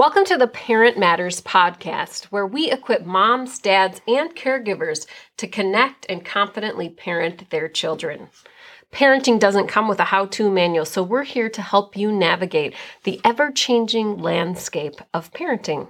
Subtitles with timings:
[0.00, 6.06] Welcome to the Parent Matters podcast, where we equip moms, dads, and caregivers to connect
[6.08, 8.30] and confidently parent their children.
[8.90, 12.74] Parenting doesn't come with a how to manual, so we're here to help you navigate
[13.04, 15.88] the ever changing landscape of parenting.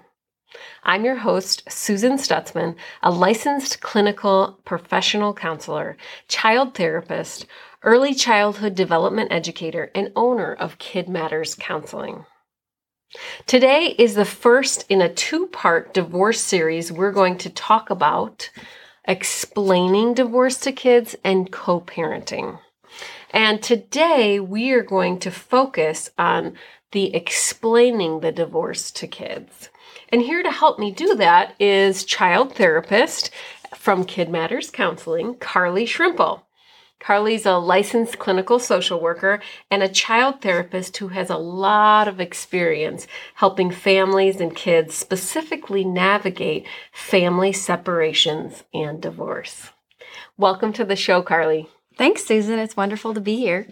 [0.82, 2.74] I'm your host, Susan Stutzman,
[3.04, 5.96] a licensed clinical professional counselor,
[6.26, 7.46] child therapist,
[7.84, 12.24] early childhood development educator, and owner of Kid Matters Counseling.
[13.46, 16.92] Today is the first in a two part divorce series.
[16.92, 18.50] We're going to talk about
[19.04, 22.60] explaining divorce to kids and co parenting.
[23.32, 26.56] And today we are going to focus on
[26.92, 29.70] the explaining the divorce to kids.
[30.10, 33.30] And here to help me do that is child therapist
[33.74, 36.42] from Kid Matters Counseling, Carly Shrimple.
[37.00, 42.20] Carly's a licensed clinical social worker and a child therapist who has a lot of
[42.20, 49.70] experience helping families and kids specifically navigate family separations and divorce.
[50.36, 51.68] Welcome to the show, Carly.
[51.96, 52.58] Thanks, Susan.
[52.58, 53.68] It's wonderful to be here.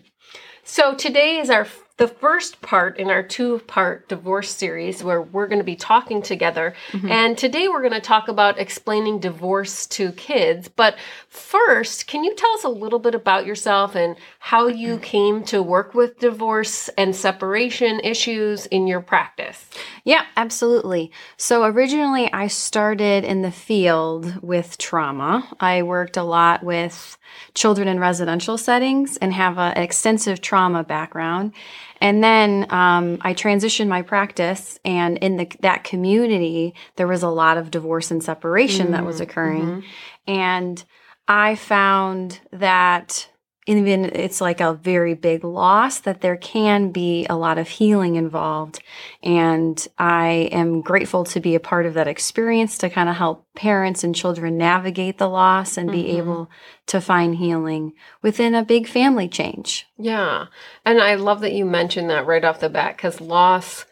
[0.65, 1.67] So, today is our
[1.99, 6.23] the first part in our two part divorce series where we're going to be talking
[6.23, 6.75] together.
[6.93, 7.11] Mm-hmm.
[7.11, 10.69] And today we're going to talk about explaining divorce to kids.
[10.69, 10.97] But
[11.29, 15.03] first, can you tell us a little bit about yourself and how you mm.
[15.03, 19.69] came to work with divorce and separation issues in your practice?
[20.05, 21.11] Yeah, absolutely.
[21.37, 25.49] So originally, I started in the field with trauma.
[25.59, 27.19] I worked a lot with
[27.55, 31.53] children in residential settings and have an extensive trauma background.
[32.01, 37.29] And then um, I transitioned my practice, and in the, that community, there was a
[37.29, 38.93] lot of divorce and separation mm-hmm.
[38.93, 39.23] that was mm-hmm.
[39.25, 39.63] occurring.
[39.63, 40.31] Mm-hmm.
[40.31, 40.85] And
[41.27, 43.29] I found that
[43.77, 48.15] even it's like a very big loss that there can be a lot of healing
[48.17, 48.81] involved.
[49.23, 53.45] And i am grateful to be a part of that experience to kind of help
[53.55, 56.01] parents and children navigate the loss and mm-hmm.
[56.01, 56.51] be able
[56.87, 57.93] to find healing
[58.23, 59.87] within a big family change.
[59.99, 60.47] Yeah.
[60.87, 63.85] And i love that you mentioned that right off the bat because loss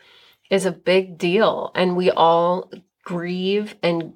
[0.50, 2.70] is a big deal and we all
[3.04, 4.14] grieve and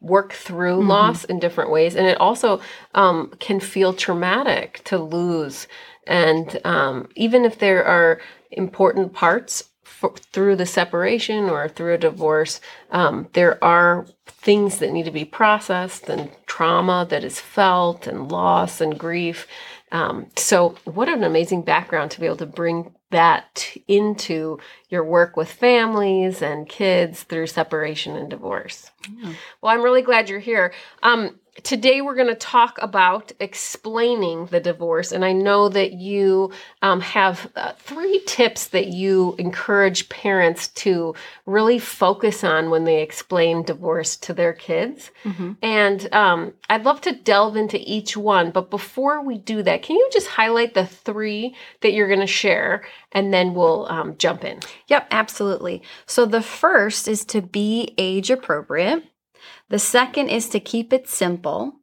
[0.00, 0.88] work through mm-hmm.
[0.88, 1.96] loss in different ways.
[1.96, 2.60] And it also
[2.94, 5.66] um, can feel traumatic to lose.
[6.06, 8.20] And um, even if there are
[8.50, 12.60] important parts for, through the separation or through a divorce
[12.90, 18.30] um, there are things that need to be processed and trauma that is felt and
[18.30, 19.46] loss and grief.
[19.90, 24.58] Um, so what an amazing background to be able to bring that into
[24.90, 28.90] your work with families and kids through separation and divorce.
[29.10, 29.32] Yeah.
[29.60, 30.72] Well, I'm really glad you're here.
[31.02, 36.50] Um, today we're going to talk about explaining the divorce and i know that you
[36.82, 41.14] um, have uh, three tips that you encourage parents to
[41.46, 45.10] really focus on when they explain divorce to their kids.
[45.24, 45.52] Mm-hmm.
[45.62, 49.96] and um, i'd love to delve into each one but before we do that can
[49.96, 52.82] you just highlight the three that you're going to share
[53.12, 54.60] and then we'll um, jump in?
[54.88, 55.82] Yep absolutely.
[56.06, 59.04] So the first is to be age appropriate
[59.68, 61.74] the second is to keep it simple.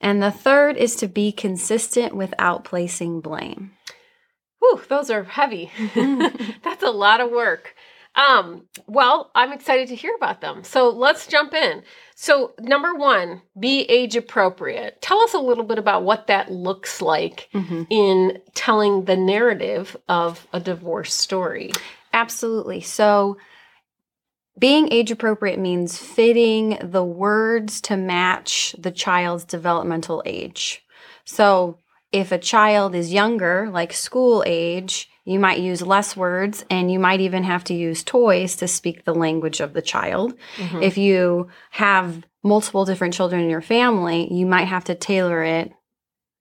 [0.00, 3.72] And the third is to be consistent without placing blame.
[4.60, 5.70] Whew, those are heavy.
[5.94, 7.74] That's a lot of work.
[8.16, 10.64] Um, well, I'm excited to hear about them.
[10.64, 11.82] So let's jump in.
[12.16, 15.00] So, number one, be age appropriate.
[15.00, 17.84] Tell us a little bit about what that looks like mm-hmm.
[17.88, 21.72] in telling the narrative of a divorce story.
[22.12, 22.80] Absolutely.
[22.80, 23.38] So,
[24.60, 30.84] being age appropriate means fitting the words to match the child's developmental age.
[31.24, 31.78] So,
[32.12, 36.98] if a child is younger, like school age, you might use less words and you
[36.98, 40.34] might even have to use toys to speak the language of the child.
[40.56, 40.82] Mm-hmm.
[40.82, 45.72] If you have multiple different children in your family, you might have to tailor it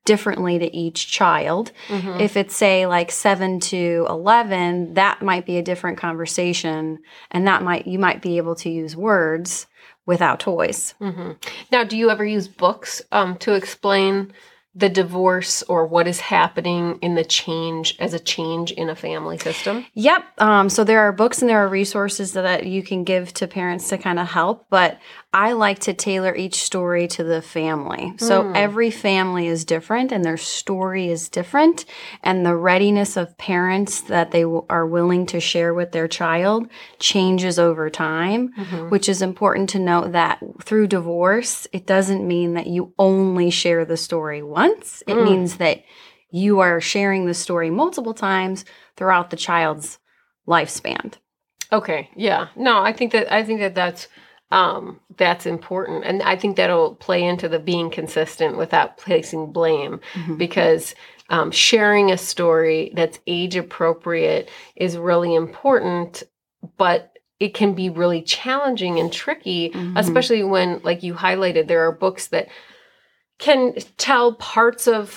[0.06, 1.72] differently to each child.
[1.88, 2.20] Mm-hmm.
[2.20, 7.00] If it's say like 7 to 11, that might be a different conversation
[7.32, 9.68] and that might you might be able to use words
[10.06, 10.96] without toys.
[11.00, 11.34] Mm-hmm.
[11.72, 14.34] Now, do you ever use books um, to explain
[14.76, 19.38] the divorce or what is happening in the change as a change in a family
[19.38, 19.86] system?
[19.94, 20.24] Yep.
[20.40, 23.90] Um, so there are books and there are resources that you can give to parents
[23.90, 25.00] to kind of help, but
[25.32, 28.16] I like to tailor each story to the family.
[28.18, 28.56] So mm.
[28.56, 31.86] every family is different and their story is different.
[32.24, 36.68] And the readiness of parents that they w- are willing to share with their child
[36.98, 38.90] changes over time, mm-hmm.
[38.90, 43.86] which is important to note that through divorce, it doesn't mean that you only share
[43.86, 45.04] the story once.
[45.06, 45.26] It mm.
[45.26, 45.84] means that
[46.32, 48.66] you are sharing the story multiple times
[48.96, 50.00] throughout the child's
[50.48, 51.14] lifespan.
[51.72, 52.10] Okay.
[52.16, 52.48] Yeah.
[52.56, 54.08] No, I think that I think that that's
[54.52, 60.00] um that's important and I think that'll play into the being consistent without placing blame
[60.16, 60.38] Mhm.
[60.38, 60.96] because
[61.32, 66.24] um, sharing a story that's age appropriate is really important,
[66.78, 69.94] but it can be really challenging and tricky, Mhm.
[69.96, 72.48] especially when, like you highlighted, there are books that
[73.38, 75.10] can tell parts of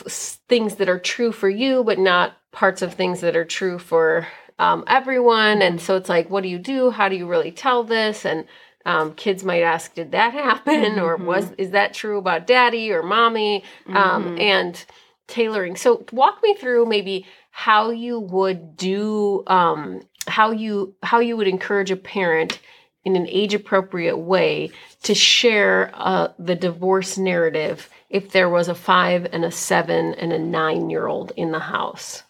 [0.48, 4.26] things that are true for you, but not parts of things that are true for
[4.58, 5.60] um, everyone.
[5.62, 6.90] And so it's like, what do you do?
[6.90, 8.24] How do you really tell this?
[8.26, 8.44] And
[8.84, 10.98] um, kids might ask, did that happen?
[10.98, 11.24] Or Mhm.
[11.24, 13.64] was is that true about daddy or mommy?
[13.88, 14.40] Um, Mhm.
[14.40, 14.84] and
[15.28, 15.76] tailoring.
[15.76, 21.48] So walk me through maybe how you would do um, how you how you would
[21.48, 22.60] encourage a parent
[23.04, 24.70] in an age appropriate way
[25.02, 30.32] to share uh, the divorce narrative if there was a five and a seven and
[30.32, 32.22] a nine year old in the house.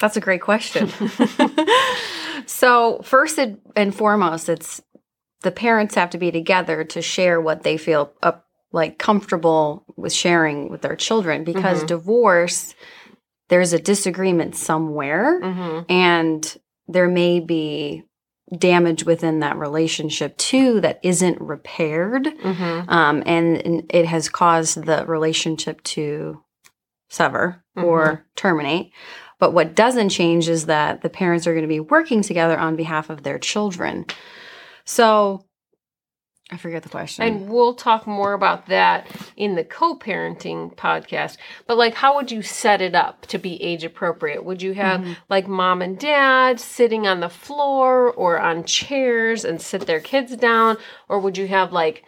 [0.00, 0.88] That's a great question.
[2.46, 3.38] so, first
[3.76, 4.80] and foremost, it's
[5.44, 10.12] the parents have to be together to share what they feel up, like comfortable with
[10.12, 11.86] sharing with their children because Mhm.
[11.86, 12.74] divorce,
[13.48, 15.80] there's a disagreement somewhere Mm-hmm.
[15.92, 16.56] and
[16.88, 18.02] there may be
[18.58, 22.88] damage within that relationship too that isn't repaired Mm-hmm.
[22.90, 26.42] um, and, and it has caused the relationship to
[27.08, 28.92] sever or terminate.
[29.38, 32.76] But what doesn't change is that the parents are going to be working together on
[32.76, 34.06] behalf of their children.
[34.84, 35.44] So
[36.50, 37.24] I forget the question.
[37.24, 41.38] And we'll talk more about that in the co-parenting podcast.
[41.66, 44.44] But like how would you set it up to be age appropriate?
[44.44, 45.16] Would you have Mhm.
[45.30, 50.36] like mom and dad sitting on the floor or on chairs and sit their kids
[50.36, 50.76] down
[51.08, 52.04] or would you have like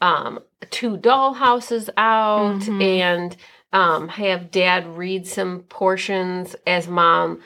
[0.00, 0.38] um
[0.70, 2.82] two doll houses out Mhm.
[2.82, 3.36] and
[3.72, 7.40] um have dad read some portions as mom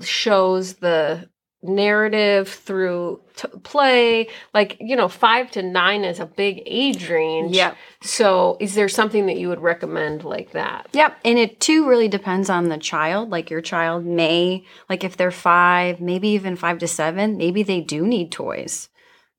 [0.00, 1.28] shows the
[1.62, 7.54] narrative through t- play like you know 5 to 9 is a big age range
[7.54, 7.76] Yep.
[8.02, 11.18] so is there something that you would recommend like that Yep.
[11.24, 13.30] And it too really depends on the child.
[13.30, 17.80] Like your child may, like if they're five, maybe even five to seven, maybe they
[17.80, 18.88] do need toys.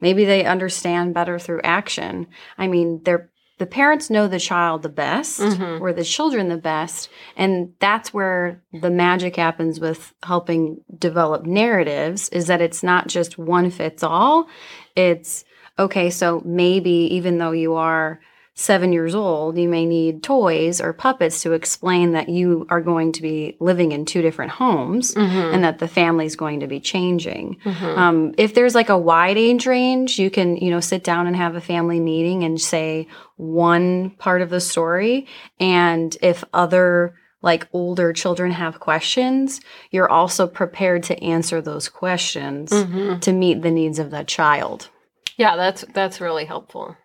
[0.02, 2.28] Maybe they understand better through action.
[2.58, 3.30] I mean, they're
[3.60, 5.80] the parents know the child the best Mhm.
[5.80, 7.10] or the children the best.
[7.38, 13.38] And that's where the magic happens with helping develop narratives is that it's not just
[13.38, 14.48] one fits all.
[14.96, 15.46] It's
[15.78, 18.20] okay, so maybe even though you are
[18.56, 23.12] seven years old, you may need toys or puppets to explain that you are going
[23.12, 25.54] to be living in two different homes mm-hmm.
[25.54, 27.58] and that the family's going to be changing.
[27.66, 28.00] Mm-hmm.
[28.00, 31.36] Um, if there's like a wide age range, you can, you know, sit down and
[31.36, 33.08] have a family meeting and say
[33.38, 35.26] one part of the story.
[35.60, 39.62] And if other like older children have questions,
[39.92, 43.20] you're also prepared to answer those questions Mm-hmm.
[43.20, 44.90] to meet the needs of that child.
[45.38, 46.96] Yeah, that's that's really helpful.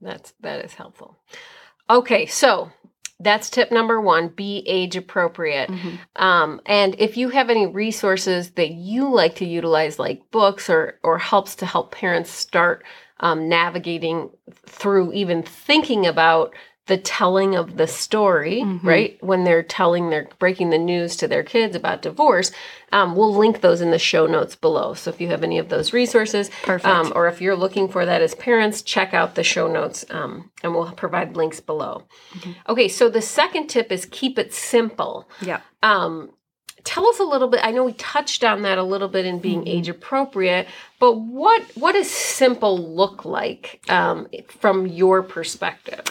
[0.00, 1.18] That's that is helpful.
[1.90, 2.70] Okay, so
[3.20, 5.70] that's tip number one: be age appropriate.
[6.16, 10.98] Um, and if you have any resources that you like to utilize, like books or
[11.02, 12.84] or helps to help parents start
[13.20, 14.30] um, navigating
[14.66, 16.54] through even thinking about
[16.88, 18.80] the telling of the story, Mhm.
[18.82, 19.16] right?
[19.22, 22.50] When they're telling, they're breaking the news to their kids about divorce.
[22.92, 24.94] Um, we'll link those in the show notes below.
[24.94, 26.86] So if you have any of those resources, Perfect.
[26.92, 30.50] um, or if you're looking for that as parents, check out the show notes um,
[30.62, 32.02] and we'll provide links below.
[32.38, 32.54] Mhm.
[32.68, 35.28] Okay, so the second tip is keep it simple.
[35.40, 35.60] yeah.
[35.82, 36.30] Um,
[36.84, 37.60] tell us a little bit.
[37.62, 39.68] I know we touched on that a little bit in being Mhm.
[39.68, 40.66] age appropriate,
[41.00, 46.04] but what what does simple look like um, from your perspective?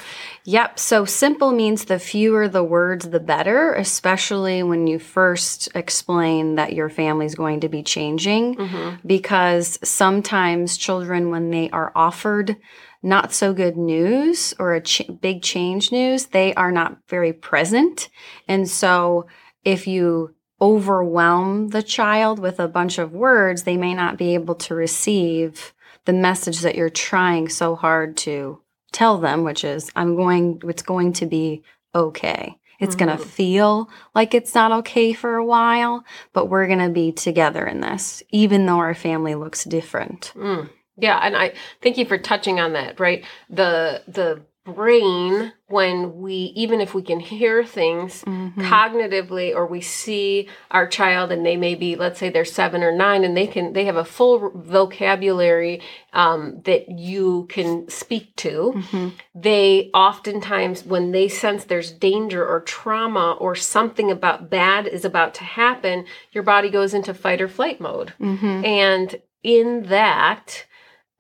[0.46, 0.80] Yep.
[0.80, 6.74] So simple means the fewer the words, the better, especially when you first explain that
[6.74, 8.56] your family's going to be changing.
[8.56, 8.96] Mm-hmm.
[9.06, 12.56] Because sometimes children, when they are offered
[13.04, 18.10] not so good news or a ch- big change news, they are not very present.
[18.48, 19.28] And so
[19.66, 24.56] if you overwhelm the child with a bunch of words, they may not be able
[24.56, 25.74] to receive
[26.06, 28.60] the message that you're trying so hard to
[28.92, 32.58] tell them, which is, I'm going, it's going to be okay.
[32.80, 33.18] It's going Mhm.
[33.18, 37.66] to feel like it's not okay for a while, but we're going to be together
[37.66, 40.32] in this, even though our family looks different.
[40.36, 40.70] Mm.
[40.96, 43.00] Yeah, and I thank you for touching on that.
[43.00, 48.54] Right, the the brain when we even if we can hear things Mhm.
[48.58, 52.92] cognitively or we see our child and they may be let's say they're seven or
[52.92, 55.82] nine and they can they have a full vocabulary
[56.14, 59.12] um, that you can speak to Mhm.
[59.34, 65.34] they oftentimes when they sense there's danger or trauma or something about bad is about
[65.36, 68.66] to happen your body goes into fight or flight mode Mhm.
[68.66, 70.66] and in that,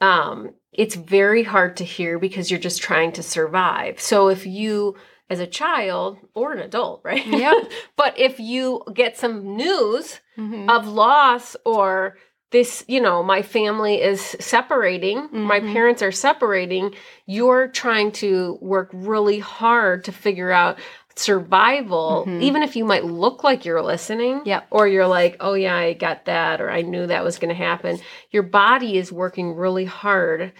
[0.01, 3.99] um, it's very hard to hear because you're just trying to survive.
[3.99, 4.95] So if you,
[5.29, 7.25] as a child or an adult, right?
[7.25, 7.53] Yeah.
[7.95, 10.69] but if you get some news Mhm.
[10.69, 12.17] of loss or
[12.51, 15.73] this, you know, my family is separating, my Mhm.
[15.73, 16.93] parents are separating,
[17.25, 20.77] you're trying to work really hard to figure out
[21.19, 22.41] survival, Mhm.
[22.41, 24.41] even if you might look like you're listening.
[24.45, 24.67] Yep.
[24.71, 27.55] Or you're like, oh, yeah, I got that, or I knew that was going to
[27.55, 27.99] happen.
[28.31, 30.53] Your body is working really hard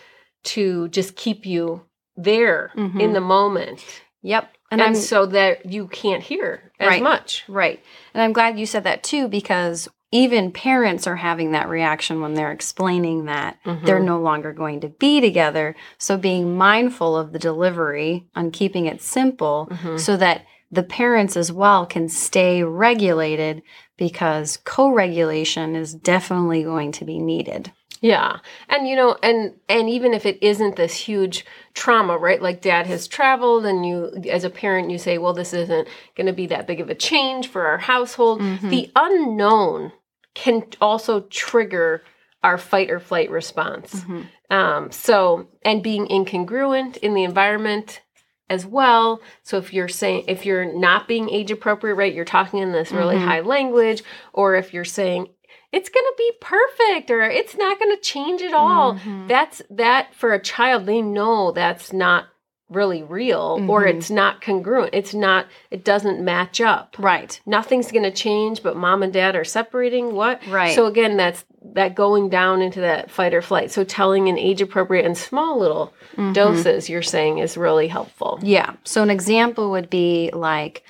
[0.46, 1.82] to just keep you
[2.16, 3.14] there in Mhm.
[3.14, 3.84] the moment.
[4.24, 4.50] Yep.
[4.72, 7.02] And, And, so that you can't hear as Right.
[7.04, 7.44] much.
[7.48, 7.80] right.
[8.14, 12.34] And I'm glad you said that too because even parents are having that reaction when
[12.34, 14.06] they're explaining that they're Mhm.
[14.06, 15.76] no longer going to be together.
[15.98, 20.00] So being mindful of the delivery on keeping it simple Mhm.
[20.00, 23.62] so that the parents as well can stay regulated
[23.98, 27.72] because co-regulation is definitely going to be needed.
[28.00, 28.38] Yeah.
[28.70, 32.40] And you know, and and even if it isn't this huge trauma, right?
[32.42, 36.28] Like dad has traveled and you as a parent you say, well, this isn't going
[36.28, 38.40] to be that big of a change for our household.
[38.42, 38.70] Mhm.
[38.70, 39.94] The unknown
[40.38, 42.04] can also trigger
[42.44, 44.04] our fight or flight response.
[44.04, 44.28] Mhm.
[44.52, 48.02] Um, so, and being incongruent in the environment
[48.50, 49.20] as well.
[49.44, 52.92] So, if you're saying, if you're not being age appropriate, right, you're talking in this
[52.92, 53.26] really Mhm.
[53.26, 55.28] high language, or if you're saying,
[55.74, 59.28] it's going to be perfect or it's not going to change at all, Mhm.
[59.28, 62.28] that's that for a child, they know that's not
[62.70, 63.94] really real or Mhm.
[63.96, 64.90] it's not congruent.
[64.94, 66.96] It's not, it doesn't match up.
[67.00, 67.40] Right.
[67.46, 70.14] Nothing's going to change, but mom and dad are separating.
[70.14, 70.42] What?
[70.50, 70.76] Right.
[70.76, 73.72] So again, that's that going down into that fight or flight.
[73.72, 76.34] So telling in age appropriate and small little Mhm.
[76.34, 78.40] doses, you're saying is really helpful.
[78.42, 78.72] Yeah.
[78.84, 80.84] So an example would be like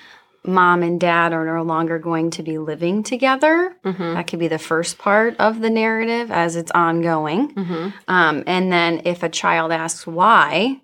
[0.46, 3.76] mom and dad are no longer going to be living together.
[3.84, 4.14] Mm-hmm.
[4.14, 7.54] That could be the first part of the narrative as it's ongoing.
[7.54, 7.88] Mm-hmm.
[8.08, 10.80] Um, and then if a child asks why,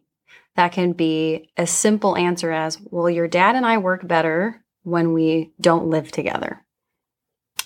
[0.56, 5.14] that can be a simple answer as, well, your dad and I work better when
[5.14, 6.64] we don't live together.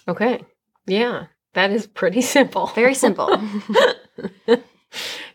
[0.07, 0.43] Okay.
[0.85, 1.25] Yeah.
[1.53, 2.67] That is pretty simple.
[2.67, 3.29] Very simple.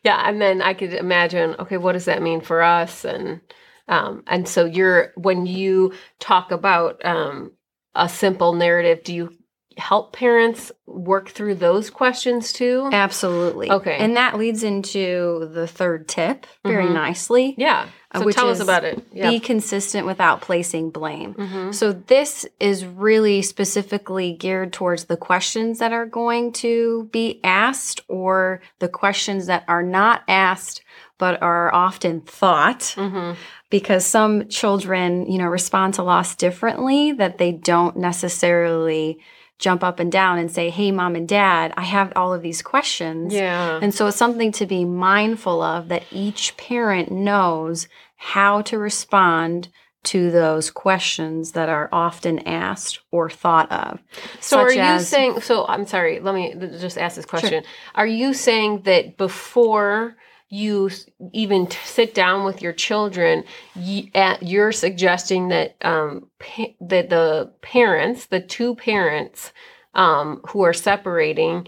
[0.03, 0.29] yeah.
[0.29, 3.05] And then I could imagine, okay, what does that mean for us?
[3.05, 3.41] And
[3.89, 7.53] um, and so you're when you talk about um,
[7.95, 9.37] a simple narrative, do you
[9.79, 12.88] help parents work through those questions too?
[12.93, 13.71] Absolutely.
[13.71, 13.97] Okay.
[13.99, 16.93] And that leads into the third tip very Mhm.
[16.95, 17.55] nicely.
[17.59, 17.87] Yeah.
[18.14, 19.02] Uh, So which tell us about it.
[19.12, 19.31] Yeah.
[19.31, 21.35] Be consistent without placing blame.
[21.35, 21.75] Mhm.
[21.75, 28.02] So, this is really specifically geared towards the questions that are going to be asked
[28.09, 30.83] or the questions that are not asked
[31.19, 33.37] but are often thought Mhm.
[33.71, 39.19] because some children, you know, respond to loss differently that they don't necessarily
[39.62, 42.61] jump up and down and say, "Hey mom and dad, I have all of these
[42.61, 43.78] questions." Yeah.
[43.81, 49.69] And so it's something to be mindful of that each parent knows how to respond
[50.04, 54.00] to those questions that are often asked or thought of.
[54.40, 57.62] So are you as- saying so I'm sorry, let me just ask this question.
[57.95, 60.16] Are you saying that before
[60.53, 60.91] you
[61.33, 63.43] even sit down with your children,
[63.75, 69.51] you're suggesting that um, pa- that the parents, the two parents
[69.95, 71.67] um, who are separating,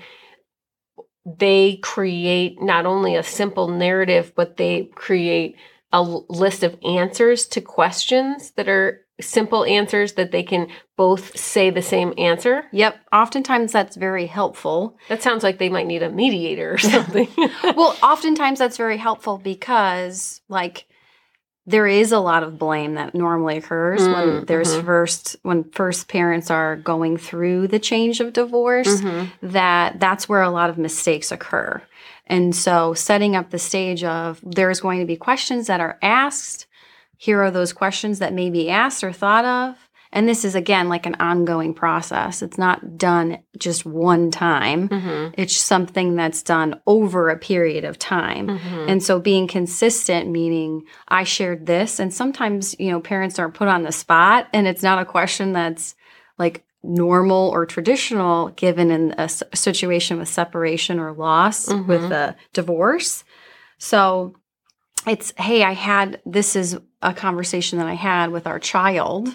[1.24, 5.56] they create not only a simple narrative, but they create
[5.90, 11.70] a list of answers to questions that are simple answers that they can both say
[11.70, 12.64] the same answer.
[12.72, 14.96] Yep, oftentimes that's very helpful.
[15.08, 17.28] That sounds like they might need a mediator or something.
[17.76, 20.86] well, oftentimes that's very helpful because like
[21.66, 24.84] there is a lot of blame that normally occurs when Mm, there's mhm.
[24.84, 29.00] first when first parents are going through the change of divorce.
[29.00, 29.30] Mhm.
[29.42, 31.80] that that's where a lot of mistakes occur.
[32.26, 36.66] And so setting up the stage of there's going to be questions that are asked.
[37.16, 39.76] Here are those questions that may be asked or thought of.
[40.12, 42.40] And this is again like an ongoing process.
[42.40, 44.88] It's not done just one time.
[44.88, 45.34] Mhm.
[45.36, 48.46] It's something that's done over a period of time.
[48.48, 48.88] Mhm.
[48.88, 53.66] And so being consistent, meaning I shared this, and sometimes, you know, parents are put
[53.66, 55.96] on the spot and it's not a question that's
[56.38, 61.86] like normal or traditional given in a situation with separation or loss Mhm.
[61.86, 63.24] with a divorce.
[63.78, 64.34] So
[65.06, 69.28] it's, hey, I had this is a conversation that I had with our child.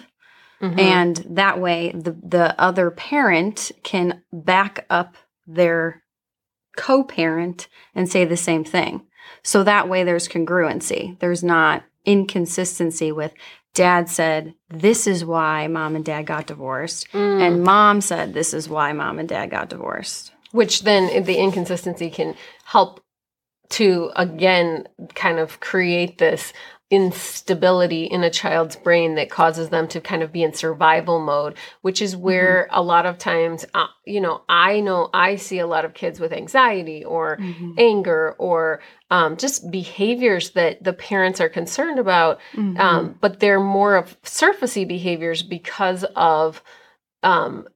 [0.60, 0.78] Mhm.
[0.78, 6.02] And that way the, the other parent can back up their
[6.76, 9.02] co-parent and say the same thing.
[9.42, 11.18] So that way there's congruency.
[11.18, 13.32] There's not inconsistency with
[13.74, 17.40] dad said this is why mom and dad got divorced Mm.
[17.40, 20.32] and mom said this is why mom and dad got divorced.
[20.52, 22.34] which then the inconsistency can
[22.64, 23.00] help
[23.70, 26.52] to again kind of create this
[26.90, 31.56] instability in a child's brain that causes them to kind of be in survival mode
[31.82, 32.80] which is where mm-hmm.
[32.80, 36.18] a lot of times uh, you know i know i see a lot of kids
[36.18, 37.72] with anxiety or mm-hmm.
[37.78, 38.80] anger or
[39.12, 42.76] um, just behaviors that the parents are concerned about mm-hmm.
[42.80, 46.60] um, but they're more of surfacey behaviors because of
[47.22, 47.68] um,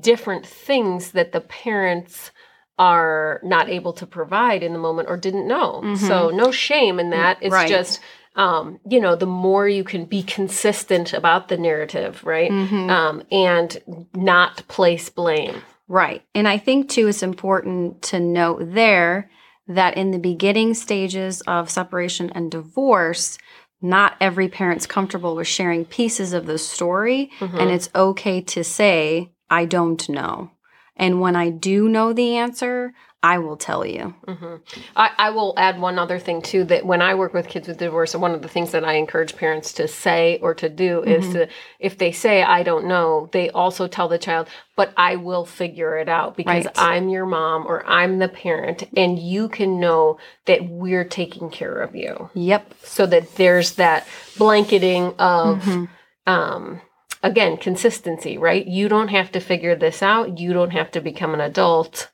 [0.00, 2.32] different things that the parents
[2.78, 5.82] are not able to provide in the moment or didn't know.
[5.84, 6.06] Mm-hmm.
[6.06, 7.38] So no shame in that.
[7.40, 7.68] It's right.
[7.68, 8.00] just
[8.38, 12.50] um, you know, the more you can be consistent about the narrative, right?
[12.50, 12.88] Mm-hmm.
[12.88, 15.60] Um, and not place blame.
[15.88, 16.22] Right.
[16.36, 19.28] And I think too it's important to note there
[19.66, 23.38] that in the beginning stages of separation and divorce,
[23.82, 27.32] not every parent's comfortable with sharing pieces of the story.
[27.40, 27.58] Mm-hmm.
[27.58, 30.52] And it's okay to say, I don't know.
[30.98, 34.14] And when I do know the answer, I will tell you.
[34.28, 34.56] Mm-hmm.
[34.94, 37.78] I, I, will add one other thing too that when I work with kids with
[37.78, 41.10] divorce, one of the things that I encourage parents to say or to do mm-hmm.
[41.10, 41.48] is to,
[41.80, 45.98] if they say, I don't know, they also tell the child, but I will figure
[45.98, 46.74] it out because right.
[46.78, 51.74] I'm your mom or I'm the parent and you can know that we're taking care
[51.74, 52.30] of you.
[52.34, 52.72] Yep.
[52.84, 55.84] So that there's that blanketing of, mm-hmm.
[56.32, 56.80] um,
[57.22, 58.66] again, consistency, right?
[58.66, 60.38] You don't have to figure this out.
[60.38, 62.10] You don't have to become an adult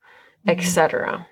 [0.47, 1.27] etc.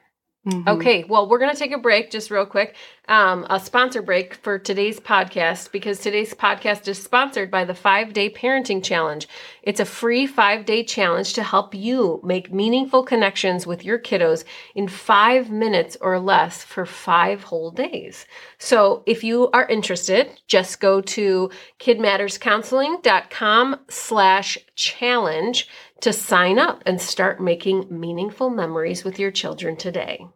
[0.46, 0.68] Mm-hmm.
[0.68, 2.74] Okay, well, we're going to take a break just real quick,
[3.08, 8.12] um, a sponsor break for today's podcast because today's podcast is sponsored by the five
[8.12, 9.26] day parenting challenge.
[9.62, 14.44] It's a free five day challenge to help you make meaningful connections with your kiddos
[14.76, 18.24] in five minutes or less for five whole days.
[18.58, 25.68] So if you are interested, just go to kidmatterscounseling.com slash challenge
[26.00, 30.26] to sign up and start making meaningful memories with your children today.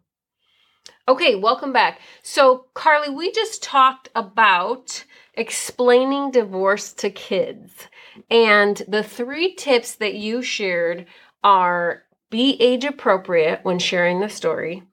[1.09, 2.01] Okay, welcome back.
[2.21, 5.05] So, Carly, we just talked about
[5.35, 7.87] explaining divorce to kids.
[8.29, 11.05] And the three tips that you shared
[11.45, 14.83] are be age appropriate when sharing the story,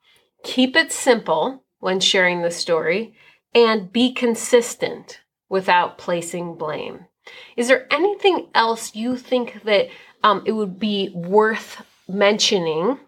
[0.44, 3.16] keep it simple when sharing the story,
[3.52, 7.06] and be consistent without placing blame.
[7.56, 9.88] Is there anything else you think that
[10.22, 13.00] um, it would be worth mentioning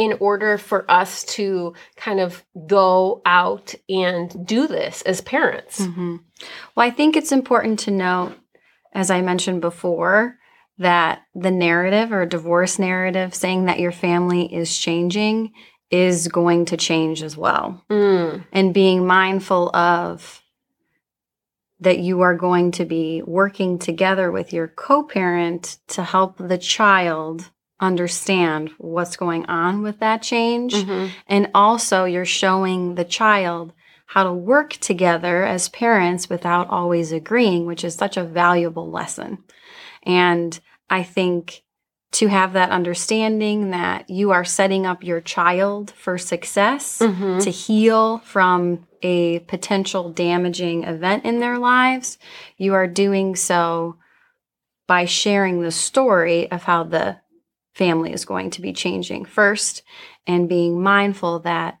[0.00, 5.78] in order for us to kind of go out and do this as parents.
[5.78, 6.16] Mm-hmm.
[6.74, 8.34] Well, I think it's important to note,
[8.94, 10.38] as I mentioned before,
[10.78, 15.52] that the narrative or divorce narrative saying that your family is changing
[15.90, 17.84] is going to change as well.
[17.90, 18.46] Mm.
[18.52, 20.42] And being mindful of
[21.80, 26.56] that you are going to be working together with your co parent to help the
[26.56, 27.50] child
[27.80, 30.74] understand what's going on with that change.
[30.74, 31.12] Mm-hmm.
[31.26, 33.72] And also, you're showing the child
[34.06, 39.38] how to work together as parents without always agreeing, which is such a valuable lesson.
[40.02, 41.62] And I think
[42.12, 47.38] to have that understanding that you are setting up your child for success, mm-hmm.
[47.38, 52.18] to heal from a potential damaging event in their lives,
[52.56, 53.96] you are doing so
[54.88, 57.16] by sharing the story of how the
[57.74, 59.82] family is going to be changing first
[60.26, 61.78] and being mindful that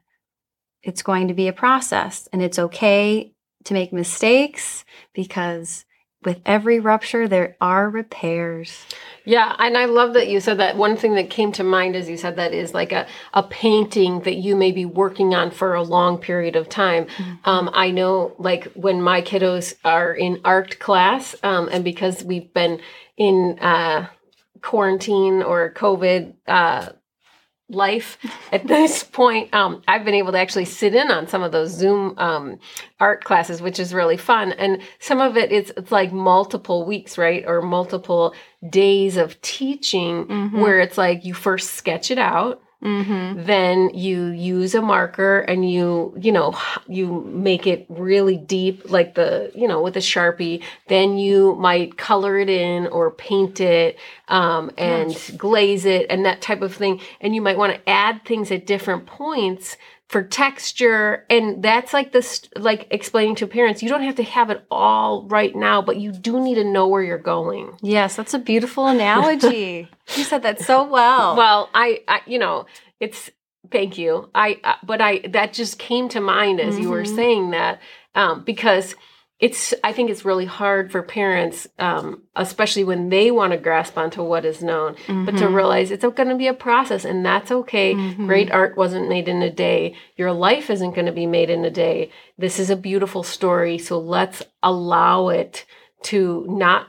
[0.82, 3.32] it's going to be a process and it's okay
[3.64, 5.84] to make mistakes because
[6.22, 8.84] with every rupture, there are repairs.
[9.24, 10.76] Yeah, and I love that you said that.
[10.76, 14.20] One thing that came to mind as you said that is like a, a painting
[14.20, 17.06] that you may be working on for a long period of time.
[17.06, 17.48] Mm-hmm.
[17.48, 22.52] Um, I know, like, when my kiddos are in art class, um, and because we've
[22.52, 22.80] been
[23.16, 24.08] in uh,
[24.62, 26.90] quarantine or COVID, uh,
[27.70, 28.18] life
[28.52, 31.70] at this point um, i've been able to actually sit in on some of those
[31.70, 32.58] zoom um,
[32.98, 37.16] art classes which is really fun and some of it it's, it's like multiple weeks
[37.16, 38.34] right or multiple
[38.68, 40.60] days of teaching mm-hmm.
[40.60, 43.44] where it's like you first sketch it out Mm-hmm.
[43.44, 49.14] Then you use a marker and you, you know, you make it really deep, like
[49.14, 50.62] the, you know, with a sharpie.
[50.88, 56.40] Then you might color it in or paint it um, and glaze it and that
[56.40, 57.00] type of thing.
[57.20, 59.76] And you might want to add things at different points
[60.10, 64.50] for texture and that's like this like explaining to parents you don't have to have
[64.50, 68.34] it all right now but you do need to know where you're going yes that's
[68.34, 72.66] a beautiful analogy you said that so well well I, I you know
[72.98, 73.30] it's
[73.70, 76.82] thank you i uh, but i that just came to mind as mm-hmm.
[76.82, 77.14] you were mm-hmm.
[77.14, 77.80] saying that
[78.16, 78.96] um, because
[79.40, 83.96] it's I think it's really hard for parents, um, especially when they want to grasp
[83.96, 85.24] onto what is known, mm-hmm.
[85.24, 85.54] but to mm-hmm.
[85.54, 87.94] realize it's going to be a process, and that's okay.
[87.94, 88.26] Mm-hmm.
[88.26, 89.96] Great art wasn't made in a day.
[90.16, 92.10] Your life isn't going to be made in a day.
[92.36, 95.64] This is a beautiful story, so let's allow it
[96.02, 96.88] to not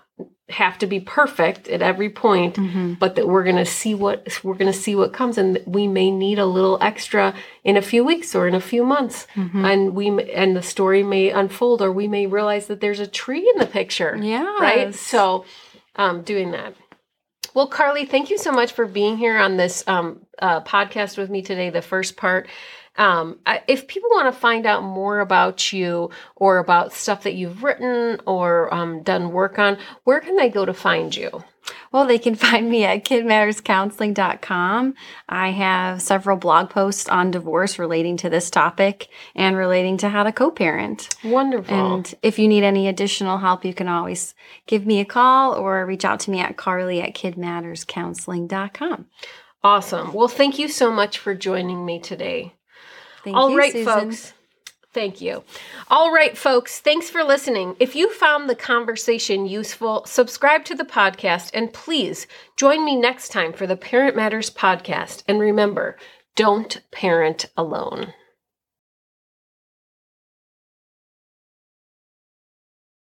[0.51, 2.93] have to be perfect at every point, mm-hmm.
[2.93, 5.87] but that we're going to see what we're going to see what comes and we
[5.87, 7.33] may need a little extra
[7.63, 9.27] in a few weeks or in a few months.
[9.35, 9.65] Mm-hmm.
[9.65, 13.49] and we and the story may unfold or we may realize that there's a tree
[13.53, 15.45] in the picture yeah right so
[15.95, 16.75] um, doing that.
[17.53, 21.29] Well carly thank you so much for being here on this um, uh, podcast with
[21.29, 22.47] me today the first part
[23.01, 27.63] um, if people want to find out more about you or about stuff that you've
[27.63, 31.43] written or um, done work on, where can they go to find you?
[31.91, 34.93] Well, they can find me at kidmatterscounseling.com.
[35.27, 40.21] I have several blog posts on divorce relating to this topic and relating to how
[40.21, 41.09] to co parent.
[41.23, 41.95] Wonderful.
[41.95, 44.35] And if you need any additional help, you can always
[44.67, 49.07] give me a call or reach out to me at carly at kidmatterscounseling.com.
[49.63, 50.13] Awesome.
[50.13, 52.53] Well, thank you so much for joining me today.
[53.23, 53.85] Thank All you, right, Susan.
[53.85, 54.33] folks.
[54.93, 55.43] Thank you.
[55.89, 57.77] All right, folks, thanks for listening.
[57.79, 63.29] If you found the conversation useful, subscribe to the podcast and please join me next
[63.29, 65.23] time for the Parent Matters podcast.
[65.29, 65.97] And remember,
[66.35, 68.13] don't parent alone.